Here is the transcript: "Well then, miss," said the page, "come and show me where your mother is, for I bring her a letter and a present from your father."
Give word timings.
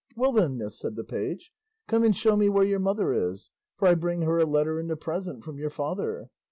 "Well 0.15 0.31
then, 0.31 0.57
miss," 0.57 0.79
said 0.79 0.95
the 0.95 1.03
page, 1.03 1.51
"come 1.87 2.03
and 2.03 2.17
show 2.17 2.35
me 2.35 2.49
where 2.49 2.63
your 2.65 2.79
mother 2.79 3.13
is, 3.13 3.51
for 3.77 3.87
I 3.87 3.93
bring 3.93 4.23
her 4.23 4.39
a 4.39 4.45
letter 4.47 4.79
and 4.79 4.89
a 4.89 4.97
present 4.97 5.43
from 5.43 5.59
your 5.59 5.69
father." 5.69 6.31